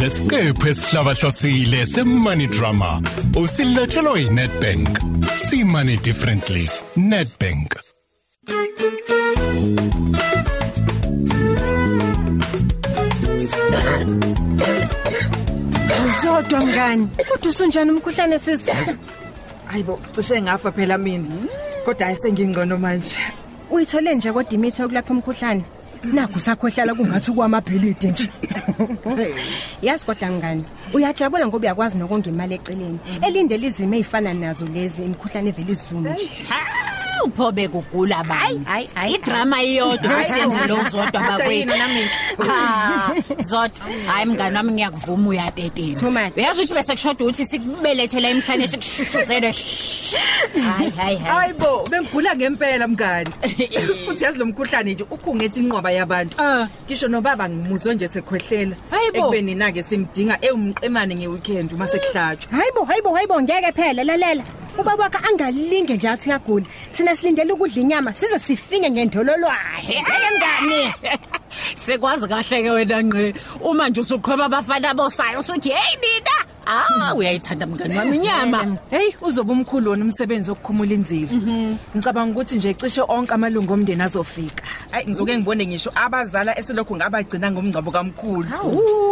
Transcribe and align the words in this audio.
Lesiqephu 0.00 0.68
esihlabahlosile 0.68 1.86
semoney 1.86 2.46
drama 2.46 3.00
usilethelwa 3.42 4.18
yiNetbank. 4.18 4.88
See 5.34 5.64
money 5.64 5.96
differently. 5.96 6.68
Netbank. 6.96 7.76
Uzodwa 16.08 16.60
mngani, 16.60 17.08
kodwa 17.28 17.48
usunjani 17.50 17.90
umkhuhlane 17.90 18.38
sisi? 18.38 18.70
Hayibo, 19.66 20.00
cishe 20.12 20.42
ngafa 20.42 20.72
phela 20.72 20.98
mina. 20.98 21.28
Kodwa 21.84 22.06
ayisengingcono 22.06 22.78
manje. 22.78 23.16
Uyithole 23.70 24.14
nje 24.14 24.32
kodwa 24.32 24.52
imithi 24.52 24.82
yokulapha 24.82 25.14
umkhuhlane. 25.14 25.64
Nakho 26.04 26.40
sakhohlala 26.40 26.94
kungathi 26.94 27.32
kwamabhilidi 27.32 28.06
nje. 28.08 28.30
Yazi 29.82 30.04
kodwa 30.04 30.28
mngani, 30.30 30.64
uyajabula 30.94 31.46
ngoba 31.46 31.66
uyakwazi 31.66 31.98
nokonga 31.98 32.28
imali 32.28 32.54
eceleni. 32.54 32.98
Elindele 33.22 33.66
izimo 33.66 33.94
ezifana 33.94 34.34
nazo 34.34 34.66
lezi 34.66 35.04
imikhuhlane 35.04 35.50
evela 35.50 35.70
izulu 35.70 36.10
nje. 36.10 36.28
Uphobe 37.24 37.68
kugula 37.68 38.24
bani 38.24 38.64
Hayi, 38.64 38.90
hayi, 38.94 39.14
idrama 39.14 39.62
iyodwa 39.62 40.16
usenze 40.18 40.66
lo 40.68 40.76
zodwa 40.90 41.20
Hhayi, 41.20 41.38
bakwethu 41.38 41.52
yini 41.52 41.78
nami? 41.78 42.08
Ha, 42.48 43.14
zodwa 43.40 43.86
hayi 44.06 44.26
mngani 44.26 44.56
wami 44.56 44.72
ngiyakuvuma 44.72 45.28
uyatetema 45.28 45.94
Too 46.00 46.10
much. 46.10 46.36
uyazi 46.36 46.60
ukuthi 46.60 46.74
bese 46.74 46.92
kushoda 46.92 47.24
ukuthi 47.24 47.46
sikubelethele 47.46 48.30
emhlane 48.30 48.68
sikushushuzele 48.68 49.52
hayi 50.76 50.90
hayi 50.90 51.16
hayi 51.16 51.16
Hayibo, 51.16 51.86
bengigula 51.90 52.36
ngempela 52.36 52.88
mngani. 52.88 53.30
Futhi 54.06 54.24
yazi 54.24 54.38
lo 54.38 54.46
mkhuhlane 54.46 54.92
nje 54.94 55.04
ukhungethe 55.10 55.60
inqoba 55.60 55.90
yabantu. 55.90 56.36
Ah. 56.42 56.68
Ngisho 56.86 57.08
nobaba 57.08 57.48
ngimuzwe 57.48 57.94
nje 57.94 58.08
sekhwehlela. 58.08 58.76
Hayibo. 58.90 59.18
Ekubeni 59.18 59.54
nake 59.54 59.82
simdinga 59.82 60.38
ewumqemane 60.40 61.14
ngeweekend 61.16 61.72
uma 61.72 61.86
sekuhlatshwa. 61.86 62.52
Hayibo, 62.58 62.84
hayibo, 62.84 63.14
hayibo 63.14 63.42
ngeke 63.42 63.72
phela 63.72 64.04
lalela. 64.04 64.42
Ubaba 64.78 65.02
wakhe 65.04 65.18
angalinge 65.28 65.94
nje 65.96 66.08
athi 66.08 66.28
uyagula. 66.28 66.66
Thina 66.92 67.16
silindele 67.16 67.52
ukudla 67.52 67.80
inyama 67.82 68.14
size 68.14 68.38
sifinye 68.38 68.90
ngendololwahe. 68.90 69.94
Hayi 69.94 70.28
mngani. 70.34 70.94
sekwazi 71.88 72.28
kahle 72.28 72.62
ke 72.62 72.70
wena 72.70 73.02
ngqe 73.02 73.34
uma 73.64 73.88
nje 73.88 74.00
usuqhweba 74.00 74.44
abafana 74.44 74.94
bosayo 74.94 75.40
usuthi 75.40 75.70
hey 75.70 75.96
mina 76.02 76.36
ah 76.66 77.14
uyayithanda 77.16 77.66
mngani 77.66 77.96
wami 77.98 78.16
inyama 78.16 78.78
Hey, 78.90 79.08
uzoba 79.22 79.52
umkhulu 79.52 79.90
wona 79.90 80.04
umsebenzi 80.04 80.50
wokukhumula 80.50 80.94
inzilo. 80.94 81.28
Ngicabanga 81.96 82.32
ukuthi 82.32 82.56
nje 82.56 82.74
cishe 82.74 83.02
onke 83.08 83.32
amalungu 83.34 83.72
omndeni 83.72 84.02
azofika. 84.02 84.64
Hayi, 84.90 85.06
ngizoke 85.06 85.36
ngibone 85.38 85.66
ngisho 85.66 85.90
abazala 85.94 86.58
eselokhu 86.58 86.96
ngabagcina 86.96 87.50
ngomngcwabo 87.50 87.90
kamkhulu. 87.90 88.48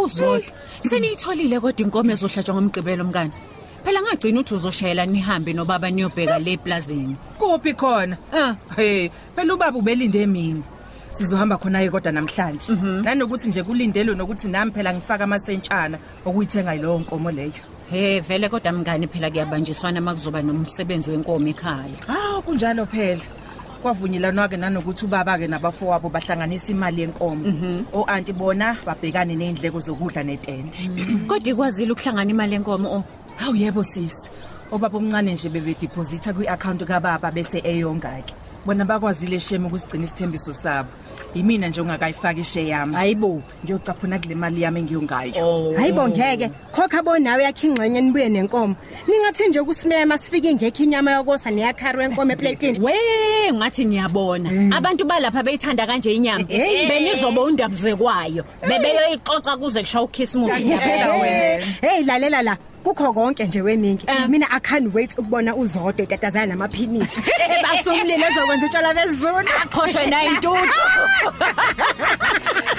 uzodwa 0.03 0.41
seniyitholile 0.89 1.59
kodwa 1.59 1.81
inkomo 1.81 2.11
ezohlatshwa 2.11 2.55
ngomgqibelo 2.55 3.03
mngani 3.03 3.33
phela 3.87 4.01
ngagcina 4.01 4.39
uthi 4.39 4.53
uzoshayela 4.53 5.05
nihambe 5.05 5.53
nobaba 5.53 5.89
niyobheka 5.91 6.39
le 6.39 6.57
plazini 6.57 7.15
Kuphi 7.39 7.73
khona? 7.73 8.17
Ah. 8.33 8.55
Hey, 8.75 9.09
phela 9.35 9.53
ubaba 9.53 9.77
ubelinde 9.79 10.27
mina. 10.27 10.61
Sizohamba 11.13 11.57
khona 11.57 11.79
ke 11.79 11.89
kodwa 11.89 12.11
namhlanje. 12.11 12.75
Nanokuthi 13.03 13.49
nje 13.49 13.63
kulindelwe 13.63 14.15
nokuthi 14.15 14.47
nami 14.49 14.71
phela 14.71 14.93
ngifaka 14.93 15.23
amasentshana 15.23 15.97
okuyithenga 16.25 16.73
yilowo 16.73 16.99
nkomo 16.99 17.31
leyo. 17.31 17.53
he 17.89 18.19
vele 18.19 18.49
kodwa 18.49 18.71
mngani 18.71 19.07
phela 19.07 19.31
kuyabanjiswana 19.31 20.01
makuzoba 20.01 20.41
nomsebenzi 20.41 21.11
wenkomo 21.11 21.47
ekhaya 21.47 21.95
Ah, 22.09 22.41
kunjalo 22.41 22.85
phela. 22.85 23.21
Kwavunyelana 23.81 24.49
ke 24.49 24.57
nanokuthi 24.57 25.05
ubaba 25.05 25.37
ke 25.37 25.47
nabafowabo 25.47 26.09
bahlanganisa 26.09 26.71
imali 26.71 27.01
yenkomo. 27.01 27.43
O 27.93 28.03
auntie 28.07 28.33
bona 28.33 28.77
babhekane 28.85 29.35
nezindleko 29.35 29.79
zokudla 29.79 30.23
netende. 30.23 30.77
kodwa 31.27 31.51
ikwazile 31.51 31.91
ukuhlangana 31.91 32.31
imali 32.31 32.53
yenkomo 32.53 32.89
oh 32.89 33.03
Hawu 33.37 33.55
yebo 33.55 33.83
sisi. 33.83 34.29
Obaba 34.71 34.97
omncane 34.97 35.33
nje 35.33 35.49
bebe 35.49 35.75
deposita 35.79 36.33
kwi-account 36.33 36.83
kababa 36.85 37.31
bese 37.31 37.61
eyonga 37.63 38.21
ke. 38.25 38.33
Bona 38.67 38.85
bakwazile 38.85 39.39
sheme 39.39 39.67
ukusigcina 39.67 40.03
isithembiso 40.03 40.53
sabo. 40.53 40.89
Yimina 41.35 41.67
nje 41.67 41.81
ongakayifaki 41.81 42.41
ishe 42.41 42.67
yami. 42.67 42.95
hayibo 42.95 43.41
Ngiyocaphuna 43.65 44.19
kule 44.19 44.35
mali 44.35 44.61
yami 44.61 44.79
engiyongayo. 44.79 45.73
Hayibo 45.77 46.07
ngeke. 46.09 46.49
Khokha 46.75 47.03
bonawe 47.03 47.43
yakhe 47.43 47.67
ingxenye 47.67 48.01
nibuye 48.01 48.29
nenkomo. 48.29 48.75
Ningathi 49.07 49.47
nje 49.47 49.63
kusimema 49.63 50.17
sifike 50.17 50.51
ingekho 50.51 50.83
inyama 50.83 51.11
yokosa 51.11 51.51
neyakhari 51.51 51.97
wenkomo 51.97 52.31
eplatini. 52.33 52.79
we 52.79 52.93
ngathi 53.53 53.85
niyabona 53.85 54.49
abantu 54.75 55.05
balapha 55.05 55.43
beyithanda 55.43 55.87
kanje 55.87 56.13
inyama 56.13 56.43
Eh. 56.49 56.87
benizoba 56.89 57.41
undabuze 57.41 57.95
kwayo 57.95 58.43
bebeyoyixoxa 58.67 59.57
kuze 59.57 59.79
kushawa 59.81 60.03
ukhisimusi 60.05 60.63
Phela 60.63 61.13
wena. 61.21 61.65
Hey 61.81 62.03
lalela 62.03 62.41
la. 62.43 62.57
Kukho 62.87 63.13
konke 63.13 63.45
nje 63.45 63.61
weminki. 63.61 64.05
Eh. 64.07 64.29
Mina 64.29 64.47
I 64.49 64.59
can't 64.59 64.93
wait 64.93 65.11
ukubona 65.17 65.55
uzodwa 65.55 66.03
etatazana 66.03 66.45
namaphinifi. 66.55 67.21
Basumlile 67.63 68.25
ezokwenza 68.27 68.65
utshwala 68.65 68.93
bezulu. 68.93 69.49
aqhoshe 69.63 70.05
nayo 70.09 70.29
intuthu 70.29 70.81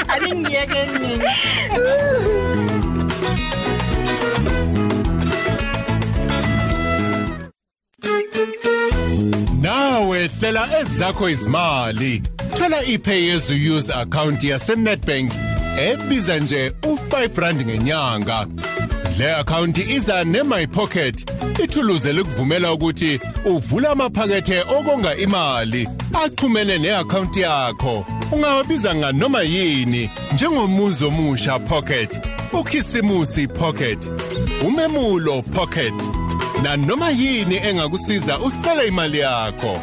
Aningiyeke 0.12 0.86
nini? 0.86 1.24
Nawe 9.60 10.28
hlela 10.28 10.80
ezakho 10.80 11.28
izimali. 11.28 12.22
Thola 12.56 12.82
iPay 12.82 13.36
as 13.36 13.50
you 13.50 13.76
use 13.76 13.90
account 13.90 14.42
yaseNetbank 14.42 15.32
ebiza 15.78 16.38
nje 16.38 16.72
u5 16.82 17.40
rand 17.40 17.62
ngenyanga. 17.62 18.46
Le 19.18 19.40
account 19.40 19.78
iza 19.78 20.24
neMy 20.24 20.66
Pocket. 20.66 21.30
Ithuluze 21.64 22.12
lokuvumela 22.12 22.72
ukuthi 22.72 23.20
uvule 23.44 23.88
amaphakethe 23.88 24.60
okonga 24.60 25.16
imali 25.16 25.88
axhumene 26.24 26.78
neaccount 26.78 27.36
yakho. 27.36 28.06
Ungawabiza 28.32 28.94
nganoma 28.94 29.42
yini 29.42 30.10
njengomuzi 30.32 31.04
omusha 31.04 31.58
pocket, 31.58 32.20
ukhisimusi 32.52 33.48
pocket, 33.48 34.10
umemulo 34.66 35.42
pocket. 35.42 35.94
na 36.62 36.76
noma 36.76 37.10
yini 37.10 37.56
engakusiza 37.56 38.38
uhlele 38.38 38.88
imali 38.88 39.18
yakho 39.18 39.80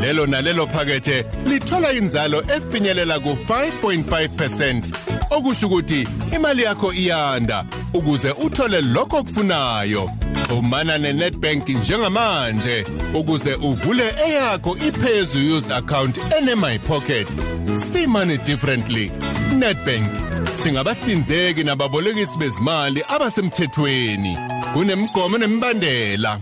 lelo 0.00 0.26
nalelo 0.26 0.66
phakethe 0.66 1.24
lithola 1.46 1.92
inzalo 1.92 2.42
efinyelela 2.56 3.16
ku5.5% 3.16 5.11
okusho 5.32 5.66
ukuthi 5.66 6.08
imali 6.34 6.62
yakho 6.62 6.92
iyanda 6.92 7.64
ukuze 7.94 8.30
uthole 8.30 8.80
lokho 8.80 9.16
okufunayo. 9.16 10.10
Xhumana 10.48 10.98
neNetbank 10.98 11.68
njengamanje 11.68 12.86
ukuze 13.14 13.54
uvule 13.54 14.14
eyakho 14.26 14.76
iPay 14.76 15.22
use 15.56 15.74
account 15.74 16.18
ene 16.38 16.54
my 16.54 16.78
pocket. 16.78 17.28
See 17.74 18.06
money 18.06 18.38
differently. 18.38 19.10
Netbank 19.58 20.06
singabahlinzeki 20.54 21.64
nababolekisi 21.64 22.38
bezimali 22.38 23.04
abasemthethweni. 23.08 24.38
Kunemigomo 24.72 25.38
nemibandela 25.38 26.38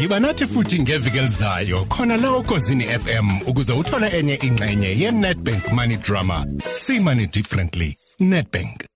Yiba 0.00 0.20
nathi 0.20 0.46
futhi 0.46 0.78
ngeviki 0.82 1.18
elizayo 1.18 1.84
khona 1.84 2.16
la 2.16 2.32
ukozini 2.36 2.84
FM 2.84 3.28
ukuze 3.46 3.72
uthole 3.72 4.08
enye 4.18 4.34
ingxenye 4.34 4.88
ye 5.00 5.10
Nedbank 5.10 5.72
Money 5.72 5.96
Drama. 5.96 6.46
See 6.74 6.98
money 6.98 7.26
differently. 7.26 7.96
Nedbank 8.20 8.89